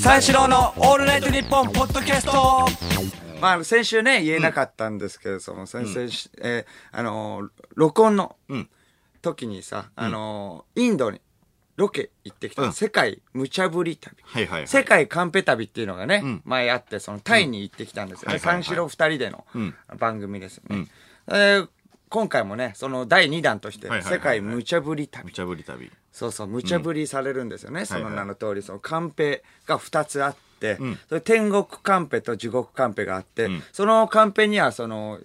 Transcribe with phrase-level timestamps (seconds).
[0.00, 2.66] 三四郎のオールナイトニッポンポッドキャスト。
[3.40, 8.68] まあ、先週ね、言えなかったんですけれども、先々週、えーあのー、録音のん。
[9.20, 11.20] 時にさ、あのー、インドに
[11.74, 12.72] ロケ行ってきた、うん。
[12.72, 14.16] 世界無茶ぶり旅。
[14.22, 14.68] はいはいはい。
[14.68, 16.40] 世界カンペ旅っていうのがね、ん。
[16.44, 18.34] 前あって、そのタイに行ってきたんですよね。
[18.34, 19.74] はいはいはい三四郎二人でのうん。
[19.98, 20.86] 番組ですよね。
[21.26, 21.68] えー
[22.08, 25.30] 今回もね、その第2弾として、世界無茶ぶり旅無。
[25.32, 25.90] 茶ぶり旅。
[26.12, 27.84] そうそう、無茶ぶりされるんですよね。
[27.84, 35.20] そのはいはい名の通り、そのカンペが2つあって、んそれ天国カンペと地獄カンペがあって、んそのカンペには、その、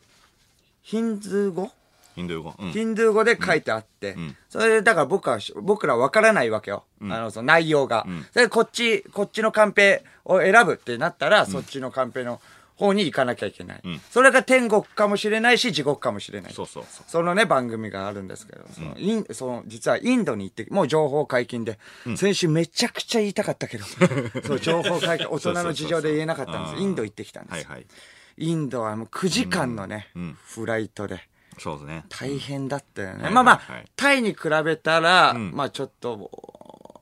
[0.82, 1.72] ヒンズー語、
[2.16, 2.54] インド語？
[2.60, 2.72] うん。
[2.72, 6.84] ヒンドゥー語で書いてあって、んそれで、だから僕は、僕ら分からないわけよ。
[7.02, 8.06] あの、その内容が。
[8.34, 12.40] それで、こっち、こっちのカンペを選ぶってなったら、そっちのカンペの
[12.76, 13.82] 方に行かなきゃいけない。
[14.10, 16.54] それが天国かもしれないし、地獄かもしれない。
[16.54, 17.06] そうそうそう。
[17.08, 21.80] そのね、番組があるんですけど、その、イン、その、実はインドに行って、もう情報解禁で、
[22.16, 23.86] 先週めちゃくちゃ言いたかったけど、
[24.46, 26.82] そう、情報解禁、大人の事情で言えなかったんです。
[26.82, 27.54] インド行ってきたんです。
[27.54, 27.86] はいはい。
[28.38, 31.28] インドはもう9時間のね、んフライトで、
[31.60, 32.06] そうですね。
[32.10, 33.26] 大変だったよね。
[33.26, 33.62] はいまあまあ、
[33.96, 36.32] タイに比べたら、んまあちょっと、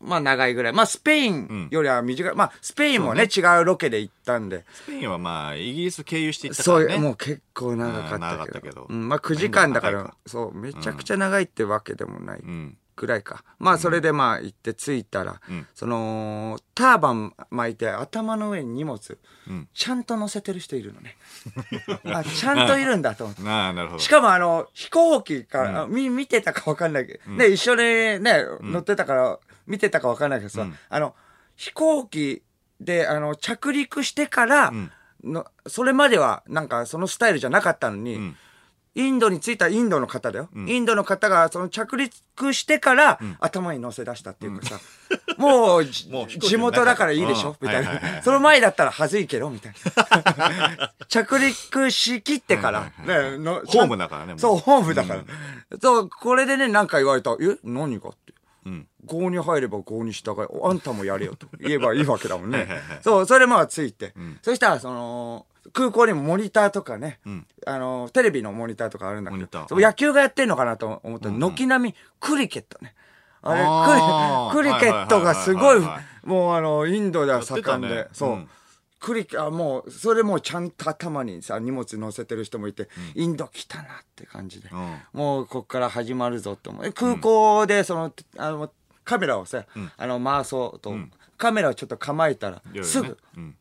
[0.01, 0.73] まあ長いぐらい。
[0.73, 2.35] まあスペインよりは短い。
[2.35, 4.65] まあスペインもね、違うロケで行ったんで。
[4.71, 7.01] スペインはまあ、イギリス経由していったかそう、らね。
[7.01, 8.21] もう結構長かったけど。
[8.21, 12.39] うん長かったけどうん、まあ9時間だからそう、めちゃくちゃ長いってわけでもない。
[12.39, 12.77] うん。
[13.01, 13.43] ぐらいか。
[13.57, 18.97] まあ、それでまあ、行って着いたら、んその、ターバン巻いて頭の上に荷物、
[19.49, 21.17] んちゃんと乗せてる人いるのね。
[22.05, 23.41] あ、ちゃんといるんだと思って。
[23.41, 23.99] なるほど。
[23.99, 27.81] しかもあの、飛行機から、あみ、見てたかわかんないけど、ね、一緒に
[28.23, 31.15] ね、乗ってたから、見てたかわかんないけどさ、あの、
[31.55, 32.43] 飛行機
[32.79, 34.73] で、あの、着陸してから、
[35.23, 38.35] の、それまでは、なんか、そのスタイルじゃなかったのに、ん。
[38.93, 40.49] インドに着いたインドの方だよ。
[40.53, 44.79] インドの方が、その着陸してから、頭に乗せ出したっていうかさ、
[45.37, 47.55] もう、じもう飛行機地元だからいいでしょ、うん。
[47.61, 48.23] みたいはいはいはいはな。
[48.23, 49.73] その前だったら恥ずいけど、みたい
[50.37, 50.91] な。
[51.07, 54.39] 着陸しきってから、ねのホームだからねもう。
[54.39, 55.23] そう、ホームだから。
[55.81, 57.31] そう、これでね、なんか言われた。
[57.39, 57.57] え？
[57.63, 58.09] 何が？
[58.09, 58.33] って。
[58.65, 58.87] うん。
[59.05, 62.67] 郷に入れば郷に従い、あんたもやれよと 言えばいいわけだもんね。
[63.01, 64.13] そう、それまあついて。
[64.41, 72.95] そしたら、その、空港にもモニターとかね、んあの、テレビのモニターとかあるんだけど、そう野球がやってんのかなと思ったら、軒並みクリケットね。
[73.43, 75.81] あれクリ、クリケットがすごい
[76.23, 78.47] もうあの、インドでは盛んでそう。
[79.01, 84.69] うんクリケ、あ、もう、それもうちゃんと頭にさ、荷物乗せてる人もいて、インド来たなって感じで。
[84.71, 86.93] うんもうこっから始まるぞと思う。
[86.93, 88.71] 空港でその、あの、
[89.03, 89.65] カメラをさ、
[89.97, 90.95] あの、回そうと、
[91.37, 93.57] カメラをちょっと構えたら、すぐ、うん。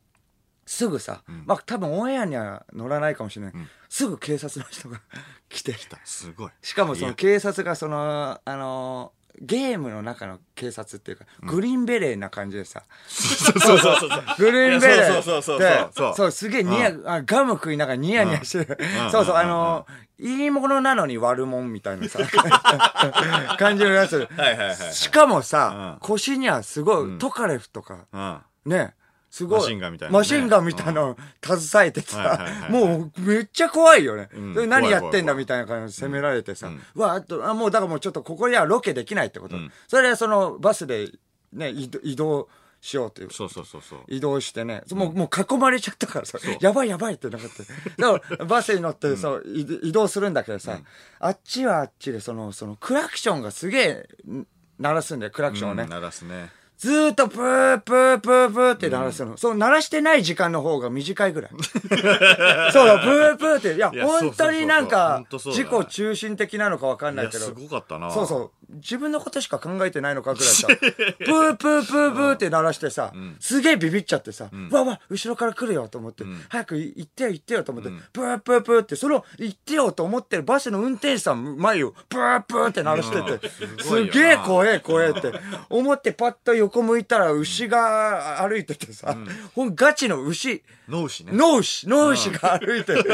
[0.67, 3.55] すぐさ、まあ多分オンエアには乗らないかもしれない。
[3.89, 5.01] すぐ警察の人が
[5.49, 5.75] 来て、
[6.05, 6.51] すごい。
[6.63, 14.11] しかもその警察がその、あの、ゲームの中の警察っていうか、グリーンベレーな感じでさ、そうそうそうそう。
[14.39, 16.15] グリーンベレーそうそうそうそうでそう。
[16.15, 18.75] そう、すげえニヤ、あガム食いながらニヤニヤしてる。
[18.75, 19.11] ん。
[19.11, 19.41] そうそう、うん。
[19.41, 19.87] あの、
[20.19, 22.19] いいものなのに悪もんみたいなさ、
[23.59, 24.29] 感じのやつ。
[24.37, 24.77] はいはいはい。
[24.93, 26.01] しかもさ、うん。
[26.01, 28.41] 腰にはすごい、トカレフとか、うん。
[28.67, 28.95] ね、
[29.31, 29.61] すごい。
[29.61, 34.29] マシンガンみたいなねマシンガンみたいなの携えてさはいはいはいは、いもうめっちゃ怖いよね。
[34.37, 39.57] んそれ何やってんだみたいな感じで責められてさ、うわ、あと、あもうだからもうちょっとここにはロケできないってこと。
[39.89, 41.11] それでそのバスで
[41.53, 42.49] ね、移動
[42.81, 43.31] しようという。
[43.31, 44.01] そうそうそうそう。
[44.09, 48.13] 移動してね、もう、もう囲まれちゃったからさ、やばいやばいってなかった。
[48.13, 50.79] だから、バスに乗って、そう、移移動するんだけどさ、
[51.19, 54.47] あっちはあっちで、その、その、クラクションがすげえ、ん
[54.79, 55.83] 鳴らすんだよ、クラクションをね。
[55.85, 56.51] うん鳴らすね。
[56.81, 59.37] ずーっとプープープープーって鳴らすの。
[59.37, 61.51] そう、鳴らしてない時間の方が短いぐらい。
[62.73, 63.75] そうだ、プープーって。
[63.75, 67.45] いや、いや本当になんそうそうそうか本当、そうだね自己中心的なのかわかんいや、ないけど。
[67.45, 68.11] すごかったな。
[68.11, 68.60] そうそう。
[68.75, 83.49] 自分のことしか考えてないのかぐらいさ、 プープープープーって鳴らしてさ、すげえビビっちゃってさ、わわ、後ろから来るよと思って、早く行ってよ行ってよと思って、プープープーって、その行ってよと思ってるバスの運転手さん前をプープーって鳴らしてて、
[83.83, 85.33] すげえ怖え怖えって
[85.69, 89.17] 思ってパッと横向いたら牛が歩いててさ、
[89.55, 91.33] ほんガチの牛、ノウシね。
[91.33, 93.05] ノウシ、ノウシが歩いてる。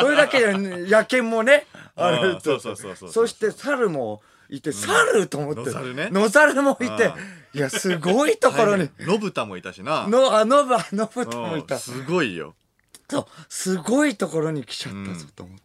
[0.00, 2.44] それだけで野犬もね、 歩いてて。
[2.44, 3.12] そうそうそうそう。
[3.12, 5.60] そして猿もいて、猿と思って。
[5.60, 7.12] 野猿ね野猿もいて。
[7.54, 8.90] いや、すごいところに。
[9.00, 10.06] ノブタもいたしな。
[10.06, 11.76] の、あ、のぶ、あのぶともいた。
[11.76, 12.54] うんすごいよ。
[13.10, 15.62] そう、すごいところに来ちゃったぞと思って。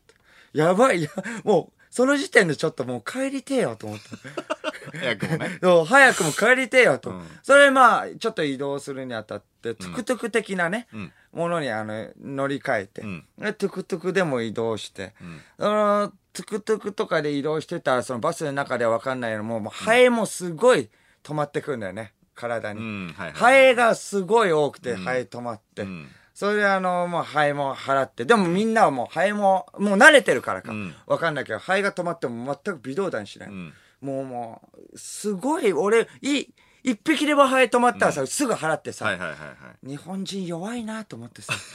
[0.54, 1.10] やばい、いや、
[1.44, 4.18] もう、その時点でちょっともう帰りてえよと思った。
[4.98, 5.58] 早くもね。
[5.62, 7.12] そう早くも帰りてえよと。
[7.12, 15.14] うんそれまあ、ちょっと移動するにあたって、トゥクトゥク的なね、んものにあの、乗り換えて、んでトゥクトゥクでも移動して、
[15.60, 20.90] その、トゥクトゥクとかで移動してたら、そのバスの中ではわかんないのも、もうハエもすごい
[21.24, 22.14] 止まってくるんだよね。
[22.36, 22.80] 体に。
[22.80, 25.84] うんはいはいハエがすごい多くて、ハエ止まって。
[25.84, 28.26] んそれであの、もうハエも払って。
[28.26, 30.72] でもみんなはもうハエも、もう慣れてるからか。
[30.72, 33.50] んわかんないけど、ハエが止まっても全く微動だにしない。
[33.50, 33.72] ん
[34.02, 36.54] もうもう、すごい、俺、いい、
[36.84, 39.46] 一匹でもハエ止まったらさ、すぐ払ってさ、はいはいはいは
[39.84, 39.88] い。
[39.88, 41.54] 日本人弱いなと思ってさ。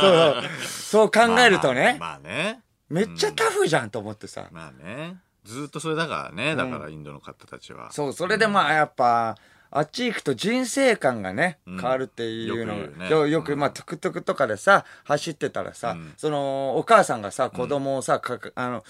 [0.00, 2.62] そうそう考えるとね、まあまあね。
[2.88, 4.48] めっちゃタフじゃんと思ってさ。
[4.52, 5.16] まあね。
[5.44, 6.56] ずっとそれだからね。
[6.56, 7.92] だからインドの方たちは。
[7.92, 9.36] そう、それでまあやっぱ、
[9.70, 12.74] あっち行くと人生観がね、変わるっていうの。
[12.76, 18.84] よくよよく、まあ、トゥクトゥクとかでさ、走ってたらさ、その、お母さんがさ、子供をさ、かかあの、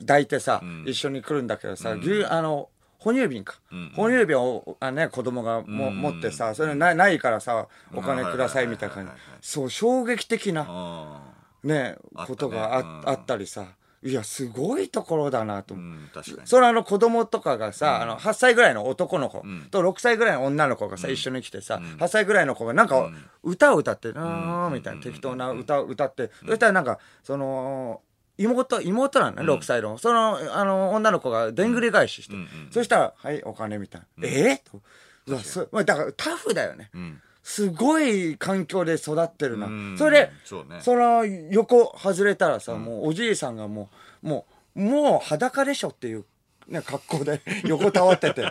[0.00, 2.68] 抱いてさ、一緒に来るんだけどさ、牛、あの、
[2.98, 3.58] 哺乳瓶か。
[3.96, 9.12] 哺乳瓶を、あね、子供がも、持ってさ、それなないからさ、お金くださいみたいな感じ。
[9.40, 11.20] そう、衝撃的な、あ
[11.64, 13.66] ね、ことがあうんあったりさ、
[14.04, 15.74] いや、すごいところだなと。
[15.74, 15.78] あ。
[15.78, 15.80] う。
[15.80, 16.10] ん。
[16.44, 19.42] それあの子供とかがさ、あの8歳ぐらいの男の子。
[19.70, 23.10] と6歳ぐらいの女の子がさ、一緒に来てさ、8歳ぐらいの子がなんか
[23.44, 24.72] 歌を歌って、うーん。
[24.72, 28.00] みたいな適当な歌を歌って、そしたらなんか、その、
[28.38, 29.98] 妹、妹なのね、6歳の。
[29.98, 32.34] その、あの、女の子がでんぐり返しして、
[32.72, 34.28] そしたら、はい、お金みたいな。
[34.28, 34.80] ええと。
[35.26, 36.90] うわそまあだからタフだよね。
[36.96, 39.66] んすごい環境で育ってるな。
[39.66, 39.96] うん。
[39.98, 40.80] それで、そうね。
[40.80, 43.90] その横外れたらさ、もうおじいさんがも
[44.22, 44.46] う、も
[44.76, 46.24] う、もう裸でしょっていう、
[46.68, 48.46] ね、格好で 横たわってて。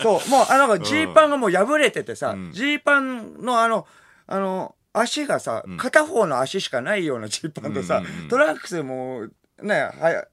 [0.00, 3.86] そう、もう、あの、ジーパンがもう破れててさ、ジーパンのあの、
[4.26, 9.26] あの、足がさ、片方の足しかないようなジーパンとさ、トランクスも、
[9.60, 10.24] ね、は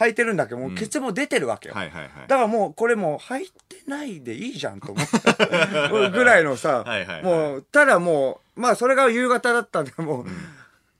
[0.00, 1.74] 履いてるんだけど、もうケツも出てるわけよ。
[1.74, 2.10] はいはいはい。
[2.26, 6.08] だからもうこれもう入ってないでいいじゃんと思って。
[6.10, 10.26] ぐらいのさはいはいはい、もう、ただもう、まあそれが夕方だったんで、もう、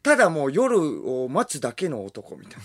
[0.03, 0.79] ただもう夜
[1.11, 2.61] を待つだけの男みたい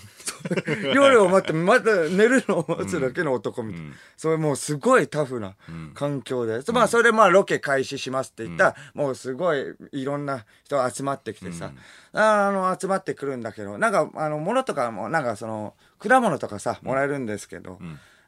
[0.85, 0.91] な。
[0.93, 3.93] 夜を待って、また寝るのを待つだけの男みたいな。
[4.15, 5.55] それもうすごいタフな
[5.95, 6.61] 環境で。
[6.71, 11.71] まあそれでまあロケ開始しますって言ったら、もうすごいいろんな人が集まってきてさ、
[12.13, 15.73] あの、集まってくるんだけど、なんかあの、物とかも、なんかその、
[16.07, 17.79] 果物とかさ、もらえるんですけど、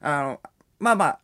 [0.02, 0.42] あの、
[0.80, 1.20] まあまあ、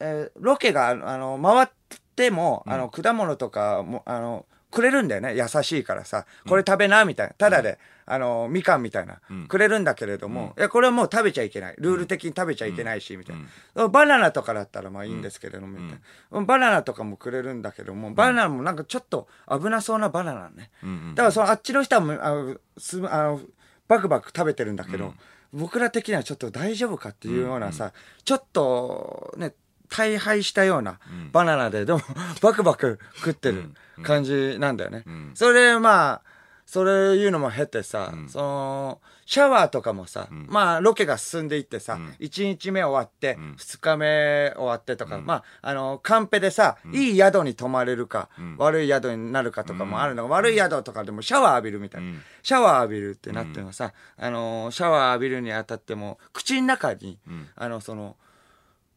[0.00, 1.68] えーロケが、あの、回っ
[2.16, 5.34] ても、あの、果物とかも、あの、くれるんだよね。
[5.36, 6.26] 優しいからさ。
[6.48, 7.34] これ食べな、みたいな。
[7.34, 9.20] ただで、あの、みかんみたいな。
[9.48, 11.74] くれるんだけれども、いや、これはもう食べちゃいけない。
[11.78, 13.36] ルール的に食べちゃいけないし、みたい
[13.74, 13.88] な。
[13.88, 15.98] バナナとかだったらまあいいんですけれども、みたい
[16.30, 16.40] な。
[16.42, 20.70] バナナとかもくれるんだけども、バナナもなんかちょっと危なそうなバナナね。
[21.14, 23.40] だからそのあっちの人はあの、すあの、
[23.88, 25.14] バクバク食べてるんだけど、
[25.52, 27.92] 僕ら的にはちょっと大丈夫かっていうようなさ、
[28.24, 29.54] ちょっとね、
[29.88, 31.00] 大敗したような
[31.32, 32.00] バナナで、でも
[32.40, 33.70] バクバク食ってる
[34.02, 35.04] 感じなんだよね。
[35.34, 36.22] それでまあ、
[36.66, 39.00] それいうのも経てさ、その、
[39.30, 48.28] シャワーとかもさ、まあロケが進んでいってさ、1日目終わって、2日目終わってとか、まあ、あの、カンペでさ、いい宿に泊まれるか、
[48.58, 52.18] 悪い宿になるかとかもあるのが、悪い宿とかでもシャワー浴びるみたいな。
[52.42, 57.16] シャワー浴びるってなってるのさ、あの、シャワー浴びるにあたっても、口の中に、
[57.54, 58.16] あの、その、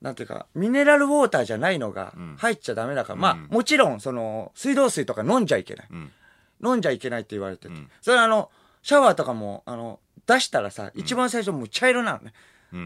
[0.02, 5.88] なんていうか、ミネラルウォーターじゃないのが入っちゃダメだから、まあ、もちろん、その、水道水とか飲んじゃいけない。
[6.66, 7.76] 飲んじゃいけないって言われてて。
[8.02, 8.50] それあの、
[8.82, 12.34] シャワーとかも、あの、出したらさ、一番最初もう茶色なのね。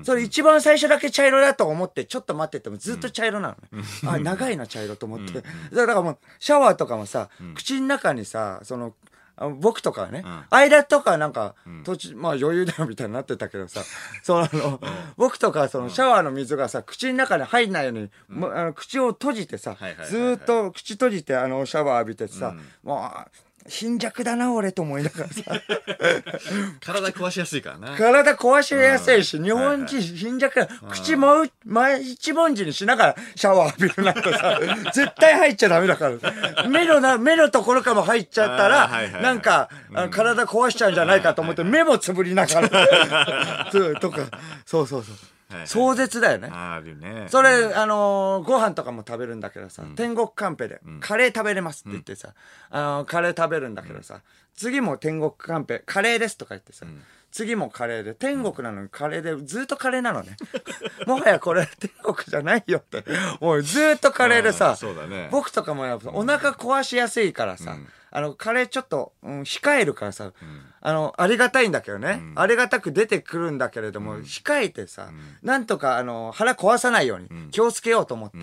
[0.03, 3.85] それ一番最初だけ茶色だと思って、ちょっと待っててもずっと茶色なのね。
[4.05, 5.41] あ、長いな茶色と思って。
[5.73, 8.93] だからもう、シャワーとかもさ、口の中にさ、その、
[9.39, 13.81] あ僕とかはね、間とかなんか、途中、まあ余裕だよみたいになってたけどさ、
[14.23, 14.81] そうあの、
[15.15, 18.09] 僕とかそのシャワーの水がさ、口の中に入んないように、
[18.51, 19.77] あの口を閉じてさ
[20.07, 25.43] ずーっと口閉じてあのシャワー浴びてさ、もう、貧弱だな俺と思いながらさ、
[26.79, 27.97] 体壊しやすいからな。
[27.97, 29.43] 体壊しやすいし、うん。
[29.43, 30.67] 日本人貧弱だ。
[30.89, 34.59] 口もう、前一文字にしながらシャワー浴びるなんてさ、
[34.93, 36.67] 絶対入っちゃダメだから。
[36.67, 39.23] 目のな、目のところからも入っちゃったら、あーはいはいはい。
[39.23, 39.69] なんか、
[40.11, 44.21] 体壊しちゃうんじゃないかと思って、目もつぶりながら、 そうとか、
[44.65, 45.15] そうそうそう
[45.65, 46.49] 壮絶だよね。
[46.51, 47.27] あるね。
[47.29, 52.33] それ、あのーご飯とかも食べるんだけどさ、天国カンペで、カレー食べれますって言ってさ、
[52.69, 54.21] あのーカレー食べるんだけどさ、
[54.55, 56.85] 次も天国カンペ、カレーですとか言ってさ、
[57.31, 60.35] 次もカレーで、天国なのにカレーで、ずっとカレーなのね。
[61.05, 63.03] もはやこれ天国じゃないよって。
[63.39, 67.77] もうずっとカレーであさー、そうだね僕とかもやっぱお腹壊しやすいからさ、
[68.17, 70.31] あの、カレーちょっと、うん、控えるからさ、
[70.81, 75.11] あの、ありがたいんだけどね、ありがたく出てくるんだけれども、控えてさ、
[75.43, 78.37] なんとか、あの、腹壊さないように、気をつけようと思って、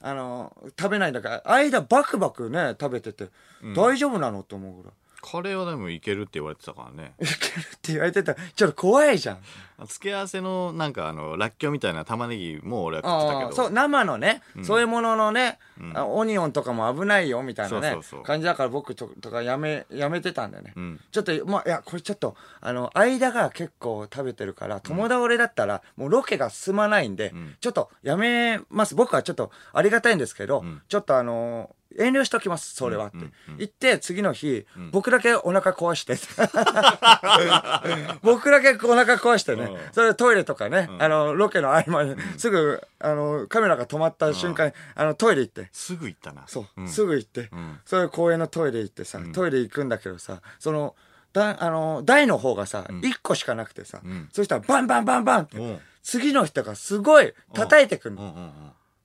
[0.00, 3.28] あの、食べないんだから、間バクバクね、食べてて、
[3.74, 4.44] 大丈夫なの？
[4.44, 4.92] と思うぐらい。
[5.28, 7.14] カレーはでもいけるって言われてたからね。
[7.20, 7.34] いけるっ
[7.82, 9.38] て言われてたら、ちょっと怖いじゃん。
[9.86, 13.52] 付け合わせのなんかあの、らっきょうみたいな玉ねぎも俺は食ってたけど。
[13.52, 15.58] そう、生のね、そういうもののね、
[15.94, 20.72] あオニオンとかも危ないよみたいなね、そうそうそう感じだから僕ととかやめ、やめてたんだよね。
[20.80, 28.94] んちょっと、まあ、いや、これちょっと、あの、間が結構食べてるから、友倒れだったら、もうロケが進まないんで、ちょっとやめます。
[28.94, 33.18] 僕はちょっとありがたいんですけど、ちょっとあの遠慮しときます、それはって。
[33.58, 36.16] 言って、次の日、僕だけお腹壊して。
[38.22, 39.64] 僕だけお腹壊してね。
[39.64, 39.78] うん。
[39.92, 45.68] それでトイレとかね、あの、ロケの合間に、すぐ、あの、カメラが止まった瞬間に、あの、トイレ行って。
[45.72, 46.44] すぐ行ったな。
[46.46, 46.88] そう、ん。
[46.88, 47.80] すぐ行って、ん。
[47.84, 50.94] それ公園のトイレ行ってさ、トイレ行くんだけどさ、その、
[51.32, 54.28] だあの、台の方がさ、一1個しかなくてさ、ん。
[54.32, 55.80] そしたらバンバンバンバンって、うん。
[56.02, 58.52] 次の人がすごい叩いてくるの。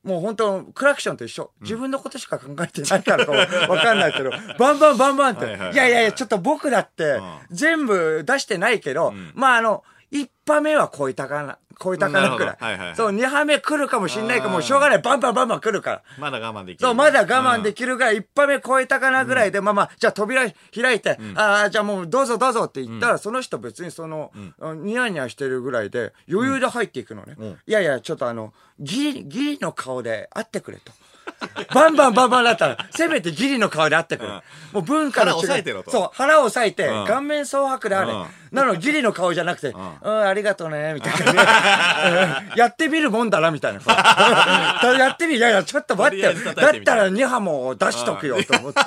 [0.03, 1.51] もう本当クラクションと一緒。
[1.61, 3.31] 自分のことしか考えてないからか
[3.69, 5.45] わかんないけど、バンバンバンバンって。
[5.45, 12.53] はいやいやいや、ちょっと僕だってん、全部出してないけど、まああの、一波目は超えたかな、超えたかなくらい。
[12.53, 14.99] なるほどはいはいはいそう、二波目来るかもしんないかもうしょうがない。
[14.99, 16.03] バンバンバンバン来るから。
[16.19, 16.85] まだ我慢できる。
[16.85, 27.33] そう、まだ我慢できるぐらい、一波目超えたかなぐらいで、まあまあ、じゃあ扉開いて、ああ、じゃあもうどうぞどうぞって言ったら、その人別にその、あニヤニヤしてるぐらいで、余裕で入っていくのね。
[27.33, 30.91] んいやいや、ちょっとあの、ギリ、ギリの顔で会ってくれと。
[31.73, 34.29] バンバンバンバンだったら、せめてギリの顔で会ってくれ。
[34.29, 35.35] うんもう文化の違い。
[35.35, 38.13] 腹押さえてろとそう、腹を押さえて、うん顔面蒼白であれ。
[38.13, 42.43] うんなの、ギリの顔じゃなくて、うん、んありがとうね、みたいな。
[42.51, 43.79] うんやってみるもんだな、みたいな。
[44.97, 48.81] やってみ、いやいや、ちょっと待ってだったら2波も出しとくよ、と思って。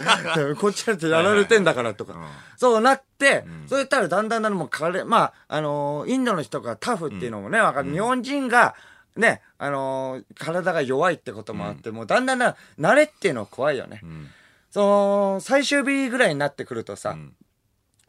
[0.60, 2.14] こっちだってやられてんだから、とか。
[2.58, 7.90] そうなって、そう言ったらだんだんだんもうカレー、まあ、あのーインドの人がタフっていうのもね、わかる。
[7.90, 8.74] 日本人が、
[9.16, 14.00] ね、あのー体が弱いってこともあって、もうだんだんだん慣れっていうのは怖いよね。
[14.06, 14.28] ん。
[14.71, 17.16] その、最終日ぐらいになってくるとさ、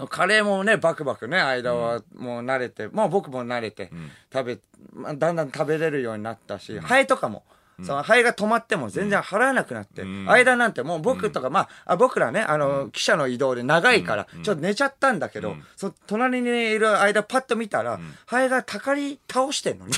[0.10, 3.92] カレーもね、バクバクね、間はもう慣れて、もう僕も慣れて、
[4.34, 4.60] 食べ、
[4.94, 7.44] まあ、だんだん食べれるようになったし、ハエとかも、
[7.84, 19.92] そのハエが止まっても全然払わなくなって、間なんてもう僕とか、まあ、あ僕らね、あの、記者の移動で長いから、ちょっと寝ちゃったんだけど、そ隣にいる間パッと見たら、ハエがたかり倒してんのね。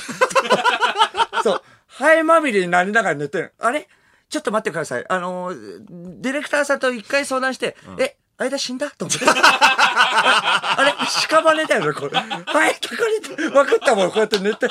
[1.44, 1.62] そう。
[1.86, 3.54] ハエまみれになりながら寝てる。
[3.58, 3.88] あれ？
[4.28, 5.04] ちょっと待ってください。
[5.08, 9.24] あのー、ディレクターさんと一回相談して、え、間死んだと思って。
[9.28, 12.18] あ あれ屍だよね、これ。
[12.18, 14.68] はい、たかりって、分かったもん、こうやって寝て。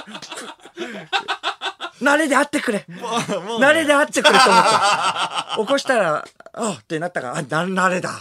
[2.02, 2.86] 慣れで会ってくれ。
[2.88, 5.56] 慣れで会ってくれと思った。
[5.58, 8.12] 起こしたら、あってなったから、あ、な、慣れだ。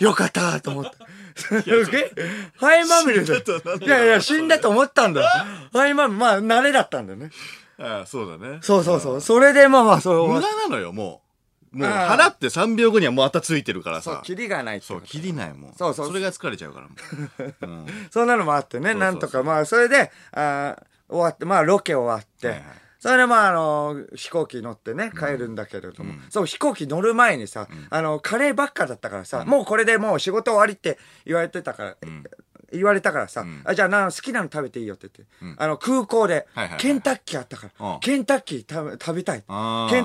[0.00, 0.90] よかったと思って。
[1.36, 2.12] すげえ、
[2.58, 3.44] ハエまみれで。
[3.82, 5.28] いやいや、死んだと思ったんだよ。
[5.72, 7.30] ハエまみれ、まあ、慣れだったんだよね。
[7.78, 8.58] ああそうだね。
[8.62, 9.20] そうそうそう。
[9.20, 11.25] それでまあまあ、それ無を駄なのよ、もう。
[11.72, 14.22] もう、払って3秒後にはもうあたついてるからそうさ、。
[14.24, 15.72] キリがないってそう、こと切りないもん。
[15.74, 16.08] そうそう。
[16.08, 16.94] それが疲れちゃうからも
[17.38, 17.54] う。
[17.66, 17.86] うん。
[18.10, 19.12] そんなのもあってね、そうそうそう。
[19.12, 22.66] なんとか、まあ、それで、あー終わって、まあ、ロケ終わって、はいはい。
[22.98, 31.96] それでまあ、あの、飛行機乗ってね、帰るんだけれども、そう、飛行機乗る前にさ、あの、カレーばっかだったからさ、もうこれでもう仕事終わりって言われてたから、
[32.72, 35.08] 言われたからさ、あじゃあな好きなの食べていいよって
[35.40, 36.46] 言って、あの空港で、
[36.78, 38.00] ケンタッキーあったから、うん。
[38.00, 39.46] ケンタッキー食べ食べたいケン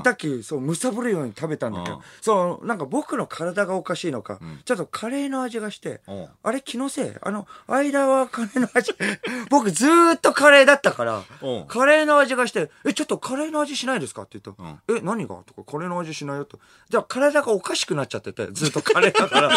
[0.04, 2.02] タッキーそうむさぶるように食べたんだけど、うん。
[2.22, 6.28] そうなんか僕の体がおかしいのか、ちょっとカレーの味がして、うん。
[6.44, 7.12] あれ気のせい？
[7.22, 8.94] あの間はカレーの味。
[9.50, 11.66] 僕ずーっとカレーだったから、うん。
[11.68, 14.64] カレーの味がして「えちょっとカレーの味しないですか?」って言った
[14.94, 19.52] え何が?」とか「カレーの味しないよ」とじゃあ体がおかしくなっちゃっててずっとカレーだから。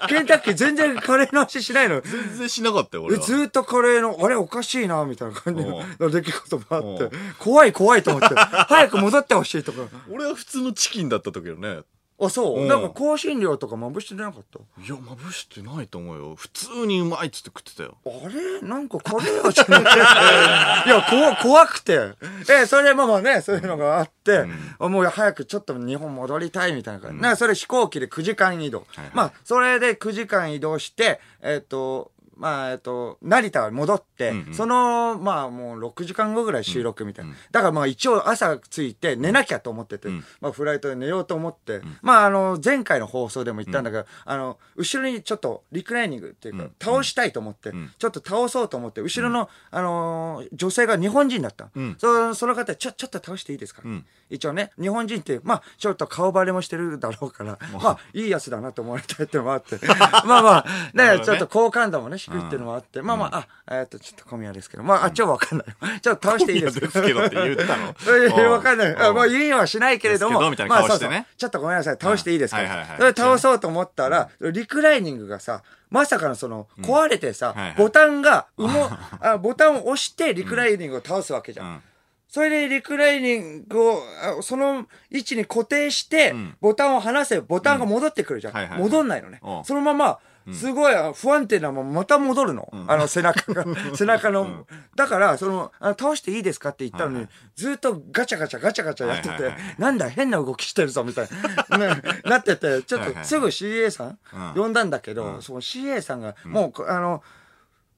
[0.08, 3.22] ケンタッキー全然カレーの味しないの全然しなかったよ、え俺は。
[3.22, 8.34] ずーっとカレーの、あれおかしいな、みたいな感じのう出来事もあっうて、怖い怖いと思って、
[8.68, 9.82] 早く戻ってほしいとか。
[10.10, 11.80] 俺は普通のチキンだった時よね。
[12.20, 12.60] あ、そう？
[12.62, 12.64] う。
[12.66, 14.58] んなんか香辛料とかまぶしてなかった？
[14.82, 16.34] いや、まぶしてないと思うよ。
[16.36, 17.96] 普通にうまいっつって食ってたよ。
[18.04, 18.60] あれ？
[18.68, 19.82] なんかカレー味ない。
[20.86, 22.12] いや、怖怖くて。
[22.50, 24.44] え、それでまあまあね、そういうのがあって、
[24.78, 27.22] もう早くちょっと日本戻りたいみたいな感じ。
[27.22, 28.80] なんかそれ飛行機で9時間移動。
[28.80, 34.54] はいはいまあ、それで9時間移動して、えっ、と、まあ、えっと、成田に戻って、うんうん。
[34.54, 37.34] その、まあもう6時間後ぐらい収録みたいな。
[37.50, 40.24] だからまあ一応朝着いて寝なきゃと思ってて、ん。
[40.40, 46.72] まあフライトで寝ようと思って、まああの、前回の放送でも言ったんだけど、あの、後ろにちょっとリクライニングっていうか、うん。
[46.80, 47.92] 倒したいと思って、ん。
[47.98, 51.68] ちょっと倒そうと思って、後ろの、あのー女性が日本人だった。
[51.74, 51.96] うん。
[51.98, 54.04] そその方、ちょ、ちょっと倒していいですか、ん。
[54.30, 59.78] 一応ね、日本人って、まあ、ちょっと顔バレもしてるだろうから、まあ、いいやつだなと思われたいってのもあって、
[60.24, 65.66] まあまあ、 ね、ちょっと好感度もね、しくっていうのもあって、まあまあ、あ、えっと、ちょっと小宮ですけど、まあ、あ、ちょっとわかんない。
[66.00, 66.86] ちょっと倒していいですか？
[66.86, 67.86] ですけどって言ったの？
[68.52, 68.94] わかんない。
[68.94, 70.40] まあ、言いはしないけれども。
[70.40, 71.10] まあそうそう。
[71.36, 71.98] ちょっとごめんなさい。
[72.00, 72.86] 倒していいですか、はいはいはい。
[72.98, 81.66] それ倒そうと思ったら、リクライニングがさ、まさかのその、壊れてさ、ボタンが、うも、あ、ボタンを押してリクライニングを倒すわけじゃん。
[81.66, 81.82] うん。
[82.28, 84.02] それでリクライニングを、
[84.38, 86.56] あその位置に固定して、ん。
[86.60, 88.78] ボタンを離せばボタンが戻ってくるじゃん。
[88.78, 89.40] 戻んないのね。
[89.42, 89.60] う。
[89.60, 89.64] ん。
[89.64, 90.20] そのまま、
[90.52, 92.68] すごいあ不安定なまままた戻るの？
[92.88, 94.66] あの背中が、 背中の。
[94.96, 101.28] だから、その、あ倒していいですかって言ったのに、ずっとガチャガチャガチャガチャやってて、なんだ変な動きしてるぞみたい
[101.68, 104.62] な、 ねなってて、ちょっとすぐ CA さんうん。
[104.62, 107.22] 呼んだんだけど、その CA さんが、もう、あの、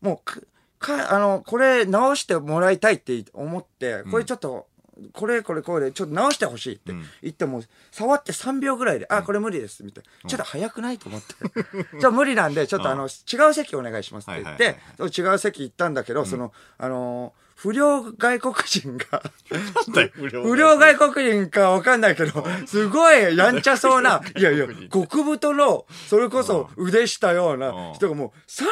[0.00, 4.66] もうく、か、あの、これ直してもらいたいって思って、これちょっと、
[5.12, 7.04] これこれこれでちょっと直してほしいってうん。
[7.22, 10.30] 言っても、触って3秒ぐらいで、あ、これ無理です、みたいな。
[10.30, 11.34] ちょっと早くないと思って。
[11.99, 14.76] じゃあ無理なんで、ちょっとあの、違う席お願いしますって言って、
[15.20, 19.22] 違う席行ったんだけど、その、あの、不良外国人が、
[20.42, 21.49] 不良外国人。
[21.49, 28.66] かわかんないけど、すごいやんちゃそうな、いやいや、極太の、それこそ腕したような人がもう、三、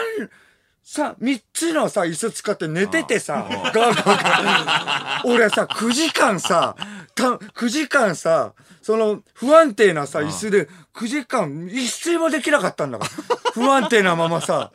[0.92, 6.74] さ、三つのさ、椅子使って寝ててさ、ガーガー俺さ、9時間さ、
[7.14, 13.52] た、9時間さ、その、不安定なさ、椅子で、9時間、一睡もできなかったんだから。
[13.52, 14.72] 不安定なままさ、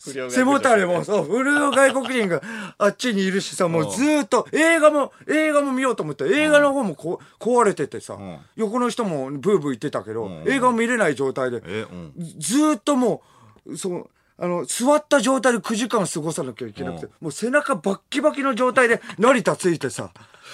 [0.30, 2.40] 背もたれも、そう、フルの外国人が
[2.78, 11.60] あっちにいるしさ、もうずーっと、映画も、映画も見ようと思って、映画の方もこ壊れててさん、横の人もブーブー言ってたけどん、映画も見れない状態で。
[11.60, 13.22] ずーっとも
[13.66, 20.10] う、そう、あの、座った状態で9時間過ごさなきゃいけなくてう、もう背中バッキバキの状態で成田ついてさ、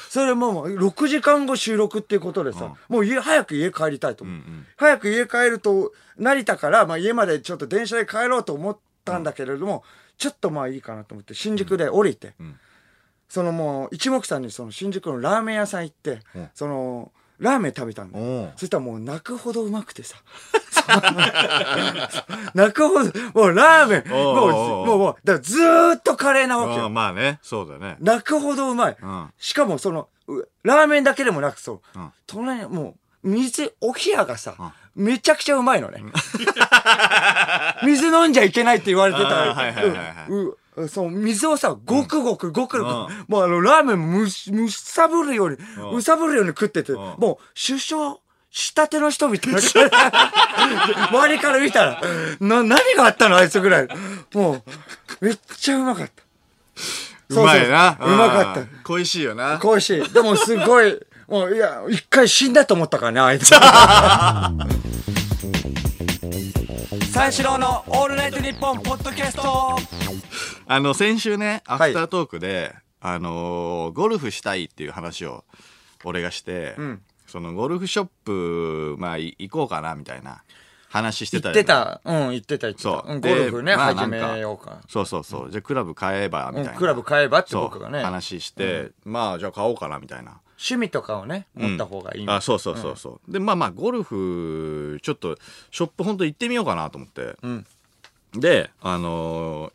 [0.08, 4.36] それもう6時間後収録っていうことでさ、もう家、早く家帰りたいと思う。
[4.36, 4.66] うんうん。
[4.76, 9.84] 早く家帰ると、成田から、まあ家までちょっと電車で帰ろうと思ったんだけれども、
[10.16, 12.58] ちょっとまあいいかなと思って、新宿で降りて、ん。
[13.28, 16.48] そのもう、一目散にその新宿のラーメン屋さん行って、うん。
[16.54, 18.52] その、ラーメン食べたんだよ。
[18.56, 20.16] そしたらもう泣くほどうまくてさ。
[22.54, 26.90] 泣くほど、もうラーメン、もう、もう、もう、だからずーっとカレーなわけよ。
[26.90, 27.96] まあね、そうだね。
[28.00, 28.96] 泣くほどうまい。
[29.00, 29.32] うん。
[29.38, 32.12] しかもその、うラーメンだけでもなくそう、うん。
[32.26, 34.54] 隣にもう、水、お冷やがさ、
[34.94, 36.02] めちゃくちゃうまいのね。
[37.84, 39.50] 水飲んじゃいけないって言われてた。
[39.50, 40.30] あーはいはいはいはい。
[40.30, 42.84] ううそう、水をさ、ごくごくごくごく、うん。
[43.28, 45.94] もうあの、ラーメンむし、むさぶるように、うん。
[45.94, 46.96] むさぶるように食ってて、ん。
[46.96, 48.16] もう、首相、
[48.56, 49.58] したての人みたいな。
[51.08, 52.00] 周りから見たら、
[52.38, 53.88] な、何があったのあいつぐらい。
[54.32, 54.62] も
[55.20, 56.22] う、めっちゃうまかった。
[57.30, 57.96] うまいな。
[57.98, 59.58] そうそううまかったうん恋しいよな。
[59.58, 60.08] 恋しい。
[60.12, 63.48] でもすごい、もういや、一回死んだと思ったからね、あいつ。
[67.12, 69.76] 三四郎のオールナイトニッポンポッドキャスト
[70.68, 75.42] あの、先週ね、アはいフタートークで、あのーゴルフしたいっていう話を
[76.04, 77.02] 俺がして、ん
[77.34, 80.44] そのゴルフショップ、まあ、い行こうかな、みたいな
[80.88, 82.00] 話して言たよねってた。
[82.04, 82.90] うん、言ってた言ってた。
[82.90, 84.78] そううんゴルフね、でまあ始めようか。
[84.88, 85.50] そうそうそう。
[85.50, 86.70] じゃあクラブ買えば、みたいな。
[86.70, 88.04] うんクラブ買えばってそう僕がね。
[88.04, 90.38] 話して、まあ、じゃあ買おうかな、みたいな。
[90.50, 92.24] 趣味とかをね、持った方がいい。
[92.28, 93.32] あ、そうそうそうそう。
[93.32, 95.36] で、まあまあ、ゴルフ、ちょっと、
[95.72, 97.34] ショップ本当行ってみようかなと思って。
[97.42, 97.66] うん。
[98.34, 99.72] で、あのー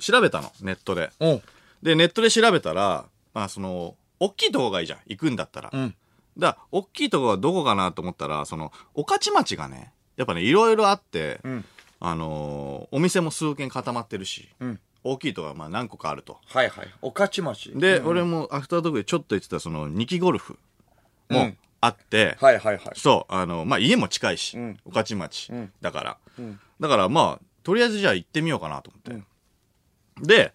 [0.00, 1.10] 調べたの、ネットで。
[1.20, 1.42] おう
[1.82, 4.98] で、ネットで調べたら、まあ、その、大きいとこがいいじゃん。
[5.06, 5.70] 行くんだったら。
[5.70, 5.94] うん。
[6.38, 11.64] だから大きいとこはどこかなと思ったら、その、御徒町がね、やっぱね、いろいろあって、うん。
[12.04, 14.80] あのーお店も数軒固まってるし、うん。
[15.04, 16.38] 大きいとこはまあ何個かあると。
[16.46, 16.88] はいはい。
[17.00, 17.72] 御徒町。
[17.78, 20.58] で、うん俺もアフタートークでちょっと言ってたその、二期ゴルフ
[21.30, 22.92] もうんあって、はいはいはい。
[22.96, 26.18] そう、あの、まあ、家も近いし、うん御徒町、うんだから。
[26.38, 30.26] うんだからまあ、とりあえずじゃあ行ってみようかなと思って。
[30.26, 30.52] で、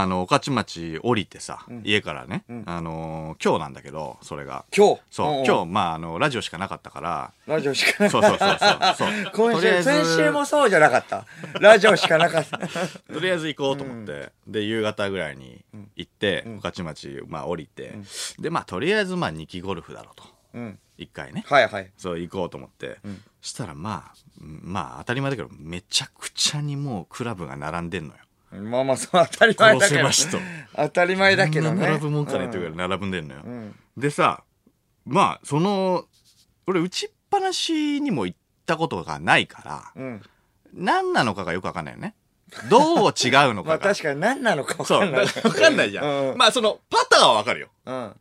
[0.00, 4.64] あの、御徒町降りてさ、家からね、んあのー今日なんだけど、それが。
[4.74, 8.94] 今日そう、ん今日、まあ、あの、ラジオしかなかったから、ラジオしかなそうかっそうそうた。
[8.94, 9.08] そう。
[9.12, 11.26] そう今週、とりあえず先週もそうじゃなかった。
[11.60, 12.58] ラジオしかなかった。
[13.12, 15.62] とりあえず行こうと思って、で、夕方ぐらいに
[15.96, 17.94] 行って、御徒町、まあ、降りて、
[18.38, 20.24] で、まあ、とりあえず、まあ、二期ゴルフだろうと。
[20.54, 20.78] うん。
[20.96, 21.44] 一回ね。
[21.48, 21.90] はいはい。
[21.96, 22.98] そう、行こうと思って。
[23.40, 28.20] したら、まあ、まあ、当たり前だけど、めちゃくちゃにもう、クラブが並んでんのよ。
[28.60, 29.96] まあまあ、そう当たり前だけど。
[29.96, 30.38] 殺せましと
[30.76, 31.74] 当たり前だけどね。
[31.74, 33.40] こんな並ぶもんかねっていうぐらい並ぶんでんのよ。
[33.40, 34.44] んでさ、
[35.06, 36.04] まあ、その、
[36.66, 39.62] 俺、打ちっぱなしにも行ったことがないか
[39.96, 40.22] ら、うん。
[40.74, 42.14] 何なのかがよくわかんないよね。
[42.68, 43.94] どう違うの まあかが。
[43.94, 45.24] 確かに何なのか分そう、かんない。
[45.24, 46.30] わかんないじゃん。
[46.30, 47.68] うんまあ、その、パターはわかるよ。
[47.86, 48.16] うん。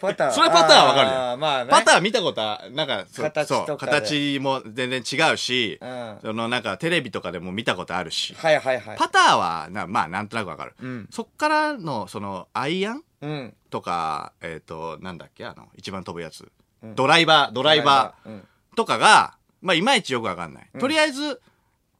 [0.00, 0.32] パター。
[0.32, 1.70] それパターはわかるじまあね。
[1.70, 8.98] パター見たことは、なんか、そ形そう、形も全然違うし、うんそのなんかテレビとかでも見たことあるし、はいはいはい。
[8.98, 10.74] パターはな、まあなんとなくわかる。
[10.80, 13.54] うんそっからの、その、アイアンうん。
[13.70, 16.50] とか、えっ、と、なんだっけあの、一番飛ぶやつ。
[16.94, 18.14] ドライバー、ドライバ。
[18.26, 18.40] ー
[18.76, 20.68] とかが、まあいまいちよくわかんない。
[20.78, 21.40] とりあえず、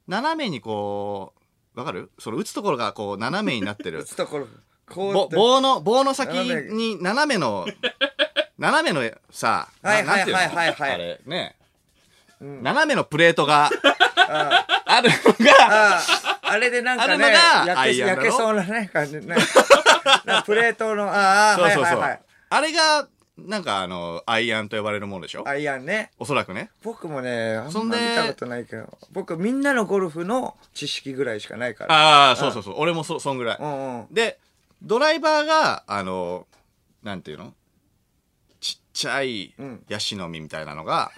[0.07, 1.33] 斜めにこ
[1.75, 2.11] う、わかる？
[2.19, 4.05] その打つところがこう斜めになってる 打。
[4.05, 4.47] つところ、
[4.89, 5.37] こうぼやって。
[5.37, 7.67] 棒の、棒の先に斜めの、
[8.59, 11.55] 斜めのさ、なはいはいはいはいはいあれ、ね。
[12.41, 13.69] うん斜めのプレートが
[14.17, 15.99] ああるのが、
[16.43, 18.23] あれでなんかね、あるのがア焼けイアンだろ？
[18.25, 19.37] 焼けそうなね、感じね。
[20.47, 22.21] プレートの、ああ、そうそうそうはいはいはい。。
[22.51, 25.43] あれが、なんかあの、アイアンと呼ばれるものでしょ？
[25.49, 26.11] アイアンね。
[26.19, 26.71] おそらくね。
[26.85, 31.95] 僕もね、あんそんでま見たことないけど、僕みんなのゴルフの知識ぐらいしかないから。
[31.95, 32.75] ああ、そうそうそう。
[32.79, 33.57] 俺もそ、そんぐらい。
[33.59, 34.07] うんうん。
[34.15, 34.39] で、
[34.83, 36.47] ドライバーが、あの、
[37.03, 37.55] なんていうの？
[38.61, 41.13] ちっちゃいうんヤシの実みたいなのが、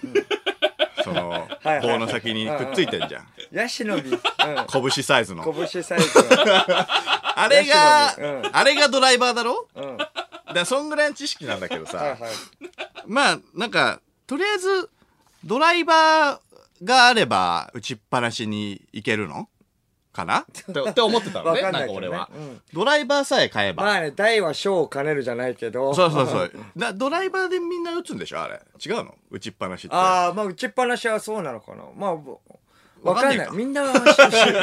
[1.03, 3.27] そのはいはい、棒の先にくっついてんじゃん。
[3.51, 4.19] ヤシの実、うん。
[4.91, 5.43] 拳サイズの。
[5.43, 6.25] 拳サイズの。
[7.35, 9.67] あれがヤシの実う、んあれがドライバーだろ？
[9.75, 9.97] うん。
[9.97, 10.11] だか
[10.53, 12.17] らそんぐらいの知識なんだけどいはい。
[13.07, 14.89] まあ、なんか、とりあえず、
[15.43, 16.39] ドライバー
[16.83, 19.47] があれば、打ちっぱなしに行けるの？
[20.13, 20.39] かな？
[20.89, 23.83] って思ってたのね、わかんないけどねなんか俺は、うんドライバーさえ買えば。
[23.83, 25.93] まあね、大は小を兼ねるじゃないけど。
[25.93, 26.51] そうそうそう。
[26.75, 28.61] なドライバーでみんな打つんでしょあれ？
[28.85, 29.15] 違うの？
[29.29, 29.95] 打ちっぱなしって。
[29.95, 31.83] ああ、まあ、打ちっぱなしはそうなのかな。
[31.95, 32.39] まあ、ぼ
[33.03, 33.35] わかんない。
[33.35, 33.93] わかんないかみんなは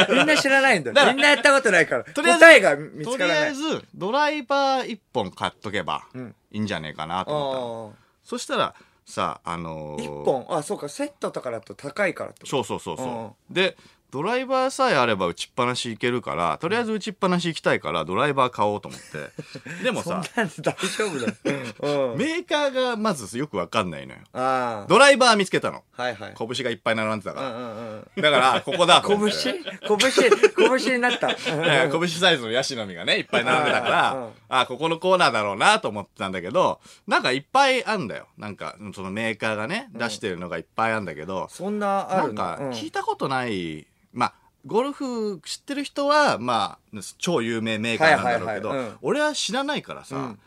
[0.06, 2.04] 知みんな知らないんだだからみんなやったことないから。
[2.04, 3.38] とりあえず答えが見とりつからない。
[3.44, 7.92] あえず、ドライバー一本買っとけばうんいいんじゃねえかなと思ったの。
[7.96, 8.74] あそしたら、
[9.06, 10.02] さ、あのあ。
[10.02, 10.46] ー一本？
[10.50, 12.50] あ、そうか、セットとかだと高いからってこと？
[12.50, 13.54] そうそうそうそう。
[13.54, 13.76] で、
[14.10, 19.28] ドライバーさえあれば打ちっぱなし行けるから、とりあえず打ちっぱなし行きたいから、ドライバー買おうと思って。
[19.84, 22.12] でもそんさ、なんで大丈夫だよ。
[22.12, 22.18] うん。
[22.18, 24.20] メーカーがまずよくわかんないのよ。
[24.32, 24.86] ああ。
[24.88, 25.84] ドライバー見つけたの。
[25.92, 26.34] はいはい。
[26.38, 27.48] 拳がいっぱい並んでたから。
[27.48, 28.22] うんうんうん。
[28.22, 29.02] だから、ここだ。
[29.06, 29.18] 拳？
[29.20, 30.30] 拳？
[30.78, 31.34] 拳になった。
[31.34, 38.28] 拳サイズのヤシの実がね、いっぱい並んでたから、うんうんあここのコーナーだろうなと思ってたんだけど、なんかいっぱいあんだよ。
[38.38, 44.34] なんか、そのメーカーがね、出してるのがいっぱいあんだけど、そんなあなんか聞いたことない、まあ、
[44.66, 50.38] ゴルフ知ってる人は、まあ、超有名メーカーなんだろうけど、はいはいはいうん俺は知らないからさ、うん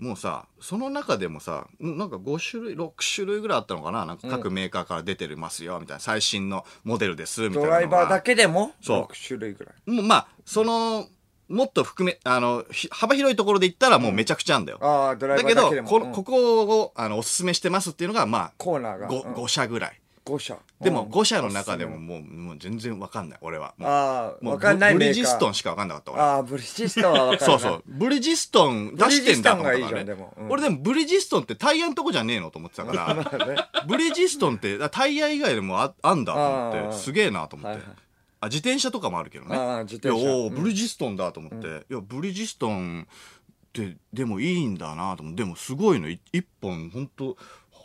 [0.00, 6.00] もうさ、その中でもさ、んなんか5種類、6種類ぐらいあったのかななんか各メーカーから出てますよ、みたいな。
[6.00, 7.68] 最新のモデルです、みたいな。
[7.68, 9.90] ドライバーだけでもそう6種類ぐらい。
[9.90, 11.06] もうまあ、その、
[11.50, 14.78] もっと含め、あの、ひ幅広いところで言ったらもうめちゃくちゃあんだよ。
[14.80, 16.06] ああ、ドライだけどバーだけで、も。
[16.06, 19.10] うんこここを、あの、おすすめしてますっていうのが、まあ、コーナーが。
[19.10, 19.99] 5, 5社ぐらい。
[20.24, 20.58] 5社。
[20.80, 23.74] でもうん5社の中でももう、もう全然わかんない、俺は。
[23.78, 25.14] もうああ、もうわかんないブメーカー。
[25.16, 26.20] リヂストンしかわかんなかった、俺。
[26.20, 27.58] ああ、ブリヂストンはわかるな。
[27.58, 27.82] そうそう。
[27.86, 30.52] ブリヂストン出してんだと思ったからブリヂストンがいいじゃんでもねうん。
[30.52, 33.14] 俺でもブリヂストンってタイヤのとこじゃねえのと思ってたから、
[33.46, 33.56] ね
[33.86, 37.96] ブリヂストンってあタイヤ以外でもああんだと思って、すげえなと思ってはいはい。
[38.42, 39.56] あ、自転車とかもあるけどね。
[39.56, 41.66] ああ自転車いや、おブリヂストンだと思って。
[41.90, 45.42] いや、ブリヂストンって、でもいいんだなと思って。
[45.42, 46.08] でもすごいの。
[46.08, 47.36] い一本、ほんと、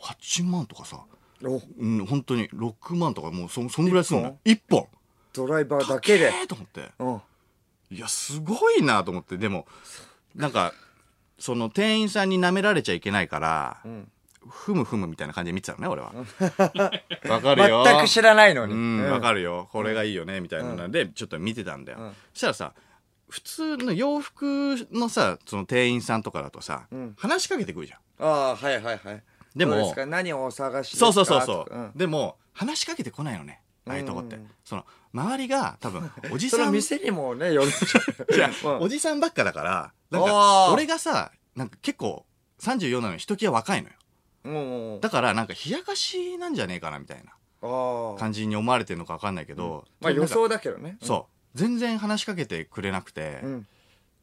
[0.02, 1.04] 8万とかさ。
[1.44, 4.38] おうん、本当に6万とか、もうそ、そんぐらいすんの？
[4.44, 4.86] 一本。
[5.32, 6.26] ドライバーだけで。
[6.26, 6.90] えーと思って。
[6.98, 7.20] うん。
[7.96, 9.36] いや、すごいなと思って。
[9.36, 9.66] でも、
[10.34, 10.72] なんか、
[11.38, 14.10] その店員さんに舐められちゃいけないから、ん
[14.48, 16.12] ふむふむみたいな感じで見てたのね、俺は。
[17.28, 17.84] わかるよ。
[17.84, 18.72] 全く知らないのに。
[18.72, 19.40] うん、わかる。
[19.40, 19.68] るよ。
[19.72, 21.98] これがいいよね、みたいなので、ちょっと見てたんだよ。
[21.98, 22.72] うんそしたらさ、
[23.28, 27.98] 普通の洋服のさ、その店員さんとかだとさ、ん話しかけてくるじゃん。
[28.24, 29.22] ああ、はいはいはい。
[29.56, 31.12] でもどうですか何をお探しですか？
[31.12, 31.76] そうそうそうそう。
[31.76, 33.60] んでも、話しかけてこないのね。
[33.88, 34.36] ああいうとこって。
[34.36, 37.68] うんその、周りが多分、 おじさん、店にもね、よる
[38.36, 42.26] いやうんおじさんばっかだから、なんあか、ー俺がさ、なんか結構、
[42.60, 43.94] 34なのにひときわ若いのよ。
[45.00, 47.32] だから、なんか冷やかしなんじゃねえかな、みたいな。
[48.18, 50.98] 感じに思われてるのかわかんないけど、まあ予想だけどね。
[51.02, 51.58] そう。
[51.58, 53.66] 全然話しかけてくれなくて、うん。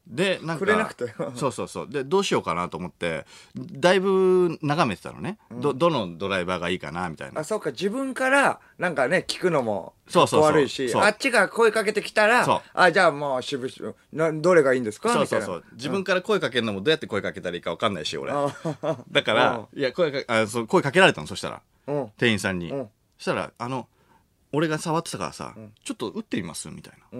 [0.05, 1.87] で、なんか、くれなくて そうそうそう。
[1.89, 5.37] で、どうしようかなと思って、だいぶ眺めてたのね。
[5.49, 7.43] ど、どのドライバーがいいかな、みたいなあ、。
[7.45, 15.07] そうか、自分から、なんかね、聞くのも、そうそうそう悪いし、あっちが声かけてきたらあ、じゃあもう、しぶしぶ、な、どれがいいんですか？
[15.09, 15.27] みたいうな。
[15.29, 15.63] そうそそう。
[15.75, 18.33] 自分から声かけるのもどうやって声かけたらいいかわかんないし、俺。
[18.33, 18.53] あ
[19.09, 21.61] だから、いや、声か、あそう声かけられたの、そしたら。
[21.87, 22.09] うん。
[22.17, 22.69] 店員さんに。
[22.71, 22.89] うん
[23.19, 23.87] そしたら、あの、
[24.51, 26.67] 俺が触ってたからさ、ちょっと打ってみます？
[26.69, 27.19] みたいな。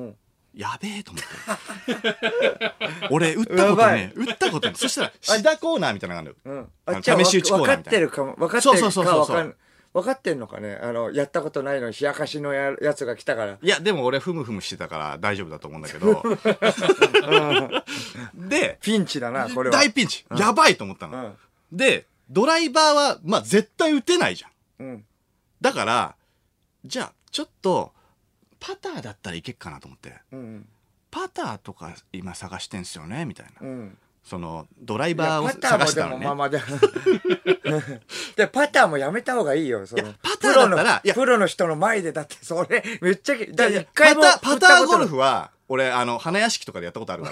[0.53, 0.59] うん。
[0.59, 3.07] やべえと思って。
[3.09, 4.75] 俺、打ったことね、打ったことね。
[4.75, 6.67] そしたら、 シダコーナーみたいなのがあるのよ。
[6.85, 6.95] うん。
[6.97, 9.55] あ試し打ちコーナーみたいな分かってるかも、分かってるか分かん
[9.93, 13.57] 分かってんのかねあの、やったことないのに冷やかしのややつが来たから。
[13.61, 16.23] いや、でも俺、ふむふむしてたから大丈夫だと思うんだけど。
[18.49, 19.77] で、ピンチだな、これは。
[19.77, 20.25] 大ピンチ。
[20.35, 21.35] やばいと思ったの。
[21.71, 24.51] で、ドライバーは、まあ、絶対打てないじゃん。
[24.83, 25.05] うん。
[25.61, 26.15] だから、
[26.83, 27.93] じゃあ、ちょっと、
[28.65, 30.13] パターだったらいけっかなと思って。
[30.31, 30.65] うん。
[31.11, 33.67] パターとか今探してんすよねみたいな。
[33.67, 33.97] うん。
[34.23, 36.25] その、ドライいバーを探したのね。
[36.25, 36.61] もまあまあで。
[38.37, 39.85] で、パターもやめた方がいいよ。
[39.85, 43.53] そのパターだったらプロのプロの人の前でだって、それ、めっちゃ、一
[43.93, 47.31] 回もパター、パターゴルフフは、俺、あの、花屋敷とかでやったことあるか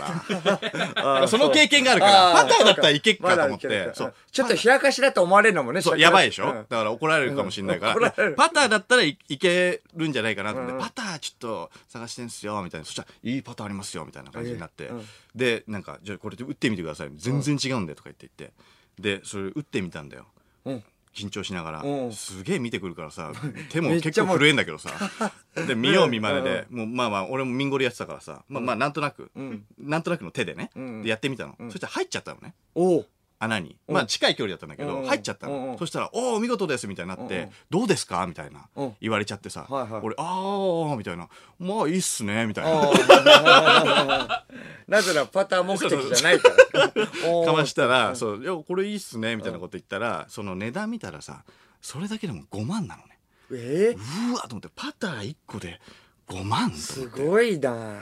[0.95, 1.27] ら。
[1.29, 4.13] その経験があるから、パターだったらいけっかと思ってそう。
[4.31, 8.35] ちょっと冷やかしだと思われるのもね、そう、先やばいでしょ、うんだから怒られるかもしれないか怒られるら。
[8.35, 12.85] パターだったらいいけるんじゃないかなと思って、うんパターちょっと探してんすよ、みたいな。
[12.85, 14.89] そしたら、いいパターありますよ、みたいな感じになって。
[15.35, 17.11] で、なんか、じゃあこれで打ってみてください。
[17.15, 19.19] 全然違うんだよとか言って言って。
[19.19, 20.25] で、それ打ってみたんだよ。
[20.65, 22.11] うん緊張しながら、うん。
[22.13, 23.31] すげえ見てくるからさ、
[23.69, 24.91] 手も結構震えんだけどさ。
[25.67, 29.65] で、見よう見まねで、もうまあまあ、俺もミンゴリやってたからさ、まあまあ、なんとなく、ん。
[29.77, 31.01] なんとなくの手でね、ん。
[31.01, 31.55] でやってみたの。
[31.69, 32.53] そしたら入っちゃったのね。
[32.75, 33.07] おう
[33.43, 33.75] 穴に。
[33.87, 35.47] まあ近い距離だったんだけど、うん入っちゃった。
[35.47, 38.25] のそしたら、おお見事ですみたいになってうん、どうですか？
[38.27, 38.95] みたいなうん。
[39.01, 41.27] 言われちゃってさ俺、あーみたいな。
[41.59, 42.81] まあいいっすね、みたいな。
[44.87, 46.89] なぜならパター目的じゃないから。
[47.45, 51.43] かましたら、そう、いや、これいいっすね、みたいなこと言ったら、その値段見たらさ、
[51.81, 53.17] それだけでも5万なのね。
[53.53, 53.95] え
[54.29, 55.79] うわと思って、パター1個で
[56.27, 57.07] 5万とす。
[57.07, 58.01] ごいな。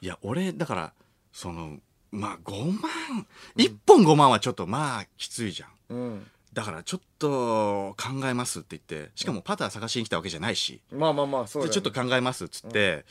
[0.00, 0.92] いや、俺、だから、
[1.32, 1.78] その、
[2.14, 5.70] まあ5万、1本5万はちょっとまあきついじゃん。
[5.90, 6.26] うん。
[6.52, 13.04] だからちょっと考えますって言って、しかもパター探しに来たわけじゃないし、まあまあまあ、そうだよでちょっと考えますっつって、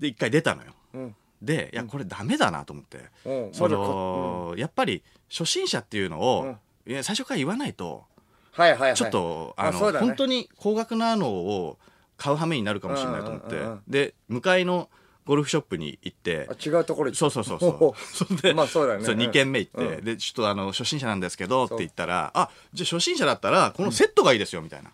[0.00, 0.72] で、一回出たのよ。
[0.94, 1.16] うん。
[1.40, 2.98] で、いや、これダメだなと思って。
[3.24, 8.04] うんその、やっぱり初心者っていうのを、いや最初から言わないと、
[8.50, 8.94] はいはいはい。
[8.94, 11.78] ちょっと、あの、そうだね本当に高額なのを
[12.16, 14.88] 買う羽目になるかもしれないと思って、うんうんうんうんで、向かいの
[15.28, 16.48] ゴルフショップに行って。
[16.50, 18.00] あ、違うところそうそうそうそほう。
[18.16, 19.04] それで、まあそうだよね。
[19.04, 20.04] そううん2軒目行って、うん。
[20.04, 24.90] で、ちょっとあの、初心者なんですけどって言ったら、あ、じゃあ初心者だったら、このセットがいいですよ、みたいな。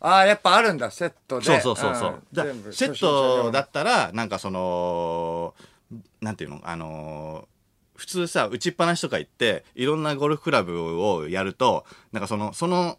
[0.00, 1.44] ああ、やっぱあるんだ、セットで。
[1.44, 2.10] そうそうそうそう。
[2.10, 2.22] ん。
[2.32, 5.54] じゃあ全部セットだったら、なんかその、
[6.20, 6.60] なんていうの？
[6.64, 7.58] あのー
[7.98, 12.96] 普通さ、打ちっぱなしとか行って、いろんなゴルフクラブをやると、なんかその、その、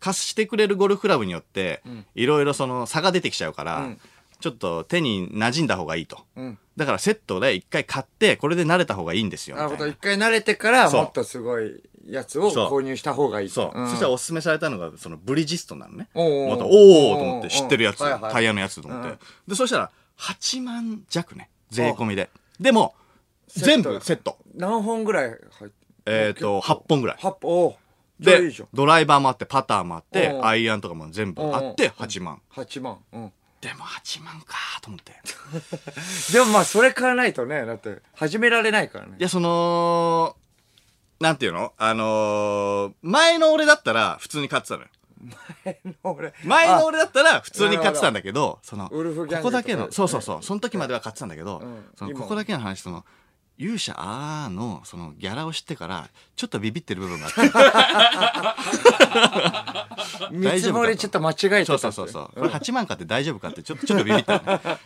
[0.00, 1.82] 貸してくれるゴルフクラブによって、
[2.14, 4.00] いろいろその差が出てきちゃうから、うん
[4.40, 6.20] ちょっと手に馴染んだ方がいいと。
[6.36, 6.58] うん。
[6.76, 9.56] だからセットで一回買って、これで慣れた方がいいんですよ。
[9.56, 9.86] なるほど。
[9.86, 13.48] 一回慣れてから、もっとすごいやつを購入した方がいい。
[13.48, 13.82] そう。
[13.82, 16.08] んそしたらおすすめされたのが、そのブリヂストンなのね。
[16.14, 19.08] おうおた、おーと思って知ってるやつ、タイヤのやつと思って。
[19.08, 21.50] うんで、そしたら、8万弱ね。
[21.70, 22.30] 税込みで。
[22.60, 22.94] でも、
[23.48, 24.38] 全部セット。
[24.54, 25.72] 何本ぐらい入って
[26.06, 27.16] えっ、と、8本ぐらい。
[27.16, 27.76] 8本。
[28.20, 32.40] でドライバーもあって、パターもあってう、んアイアンとかも全部あって、8万。
[32.54, 32.98] 8万。
[33.12, 33.32] うん。
[33.60, 35.12] でも8万かと思って。
[36.32, 39.22] でもまあ、それ買わないとね、だって、始められないからねい。
[39.22, 40.36] や、その、
[41.20, 41.72] なんていうの？
[41.76, 44.88] あのー前の俺だったら普通に買ってたのよ。
[46.04, 53.04] 俺前の俺だったら普通に買ってたんだけど、その、ここだけの、そうそうそう、その時までは買ってたんだけどん、その今ここだけの話、その、
[53.58, 57.32] 勇者あーの、その、ギャラを知ってから、ちょっとビビってる部分があっ
[60.22, 60.30] て。
[60.36, 62.40] 見積もりちょっと間違えてたそうそうそうそう。
[62.40, 64.78] これ8万買って大丈夫かって、ちょっと、ちょっとビビったのね。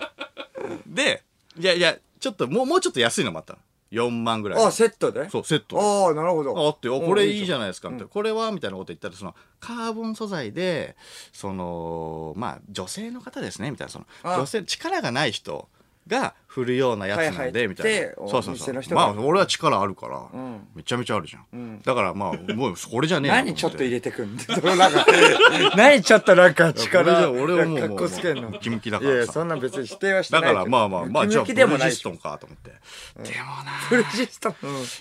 [0.87, 1.23] で、
[1.59, 3.59] いやいや、ちょっと、もう、もうちょっと安いのもあったの。
[3.91, 4.65] 4万ぐらい。
[4.65, 5.29] あ、セットで？
[5.29, 5.79] そう、セット。
[6.07, 6.57] ああ、なるほど。
[6.59, 7.61] あって、おこれいいじゃん。
[7.61, 8.09] ないですか、みたいな。
[8.09, 10.97] これはみたいなこと言ったら、その、カーボン素材で、
[11.33, 15.69] その、まあ、女性の方ですね、みたいな、その、あ女性、力がない人
[16.07, 18.29] が振るようなやつなんで、みたいでな。
[18.29, 18.95] そうそうそう。
[18.95, 21.81] まあ、俺は力あるから、んめちゃめちゃあるじゃん。
[21.81, 25.07] だから、まあ、もう、これじゃねえな何ちょっと入れれてくんのそのなんか、
[25.77, 28.51] 何ちょっとなんか力、俺はもう、かっこつけんの。
[28.51, 30.43] ムキムキだからさいやそんな別に否定はしてない。
[30.43, 32.71] だから、まあまあまあ、じゃあ、ブでもないしリヂストンかと思って。
[32.71, 34.55] でもなブリヂストン。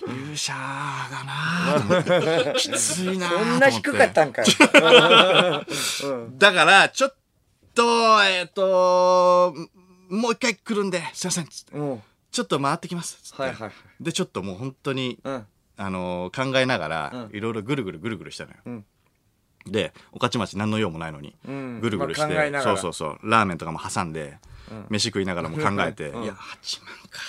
[0.06, 2.54] 勇者がな。
[2.54, 4.46] きついな そんな低かったんかい。
[6.38, 7.16] だから、ちょっ
[7.74, 9.54] と、えっ、と、
[10.12, 11.46] もう一回来るんで、すいません。
[11.46, 12.02] つってうん。
[12.30, 13.18] ちょっと回ってきます。
[13.22, 13.72] つってはいはい。
[14.00, 15.46] で、ちょっともう本当に、うん。
[15.78, 18.58] あのー考えながら、うんいろいろぐるぐるぐるぐるしたのよ。
[18.78, 18.84] ん
[19.66, 24.38] で、御徒町何の用もないのに、んぐるぐるして、まあそうそうそう、ラーメンとかも挟んで、
[24.90, 27.20] 飯食いながらも考えて、うんいや、8万か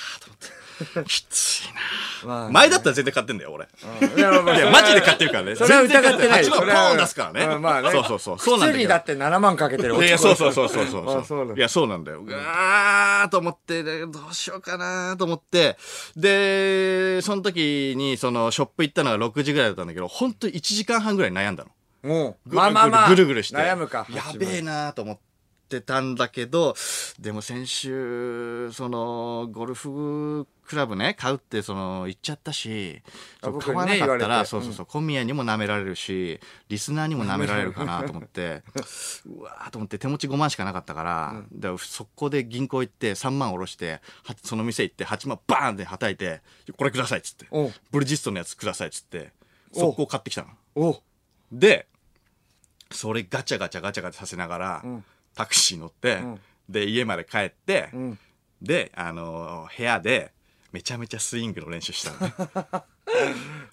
[1.07, 3.67] きついな、まあね前だったら全然買ってんだよ、俺。
[4.17, 5.55] いや、まあいや、マジで買ってるからね。
[5.55, 6.43] それは疑ってない。
[6.43, 7.55] 8万ポーン出すからね。
[7.55, 7.91] うんまあね。
[7.91, 8.39] そうそうそう。
[8.39, 12.21] そうなんだだって7万かけてるいや、そうそうそうそうそうあそういや、そうなんだよ。
[12.21, 15.77] うわーと思って、でどうしようかなと思って、
[16.15, 21.71] で、その時に、その、ショップ行ったのが6時ぐらいだったんだけど、本当に1時間半ぐらい悩んだの。
[22.03, 22.09] うん。
[22.09, 23.09] ぐるぐるまあまあまあ。
[23.09, 23.57] ぐるぐるして。
[23.57, 24.05] 悩むか。
[24.09, 25.19] やべえなと思っ
[25.69, 26.75] てたんだけど、
[27.19, 33.01] でも先週、その、ゴルフクラブね、買うって、その、言っちゃったし、
[33.41, 38.63] 買わなかったら、そうそうそう、小宮にも舐められるし、リスナーにも舐められるかなと思って、
[39.25, 46.41] うわーと思って手持ち5万しかなかったから、で速攻で銀行行って3万下ろして、はその店行って8万バーンって叩いて、
[46.77, 47.47] これくださいっつって。
[47.91, 49.31] ブリヂストンのやつくださいっつって、
[49.73, 50.49] 速攻買ってきたの。
[50.75, 51.01] お
[51.51, 51.87] で、
[52.91, 55.03] それガチャガチャガチャガチャさせながら、ん。
[55.35, 56.39] タクシー乗って、ん。
[56.69, 58.17] で、家まで帰って、ん。
[58.61, 60.31] で、あのー部屋で、
[60.73, 62.33] めちゃめちゃスイングの練習したのね。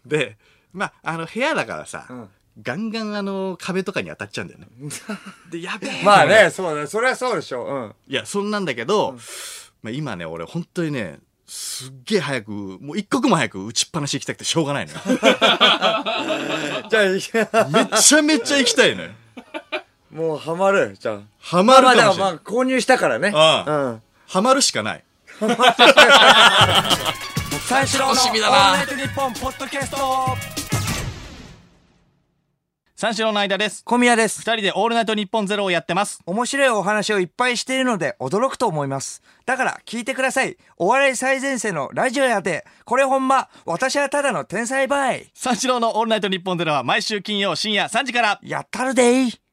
[0.07, 0.37] で、
[0.73, 2.29] まあ、あの、部屋だからさ、ん
[2.63, 4.67] ガンガンあの、壁とかに当たっちゃうんだよね。
[5.51, 6.87] で、やべえ まあね、そうだね。
[6.87, 7.69] それはそうでしょう。
[7.69, 7.95] うん。
[8.07, 9.17] いや、そんなんだけど、
[9.83, 14.99] まあ、今ね、俺本当にね、すっげえ早く、もう一刻も早く打ちっぱなし行きたくてしょうがないのよ。
[16.91, 17.01] じゃ
[17.53, 19.11] あめちゃめちゃ行きたいのよ。
[20.11, 20.97] もうハマる。
[20.99, 21.21] じゃあ。
[21.41, 22.33] ハマるまあまあ、かもしれない。
[22.33, 23.33] でもまあ、購入したからね。
[23.35, 24.03] ああうん。
[24.29, 25.05] ハマるしかない。
[25.41, 25.49] 三
[27.87, 29.97] 四郎の楽しみだなオールナイトニッポンポッドキャスト
[32.95, 33.83] 三四郎の間です。
[33.83, 34.41] 小宮です。
[34.41, 36.21] 二人でオールナイトニッポンゼロをやってます。
[36.27, 39.23] 面白いお話をいっぱいしているので驚くと思います。
[39.47, 40.59] だから聞いてください。
[40.77, 42.67] お笑い最前線のラジオやで。
[42.85, 45.31] これほんま、私はただの天才バイ。
[45.33, 48.39] 三四郎のオールナイトニッポンゼロは毎週金曜深夜3時から。
[48.43, 49.50] やったるでい。